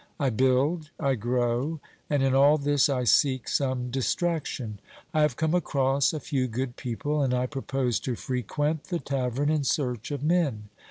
I 0.19 0.31
build, 0.31 0.89
I 0.99 1.13
grow, 1.13 1.79
and 2.09 2.23
in 2.23 2.33
all 2.33 2.57
this 2.57 2.89
I 2.89 3.03
seek 3.03 3.47
some 3.47 3.91
distraction. 3.91 4.79
I 5.13 5.21
have 5.21 5.35
come 5.35 5.53
across 5.53 6.11
a 6.11 6.19
few 6.19 6.47
good 6.47 6.75
people, 6.75 7.21
and 7.21 7.35
I 7.35 7.45
propose 7.45 7.99
to 7.99 8.15
frequent 8.15 8.85
the 8.85 8.97
tavern 8.97 9.51
in 9.51 9.63
search 9.63 10.09
of 10.09 10.23
men. 10.23 10.69